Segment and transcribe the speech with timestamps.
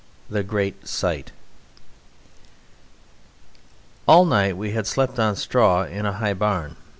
[0.31, 1.31] The Great Sight
[4.07, 6.75] All night we had slept on straw in a high barn.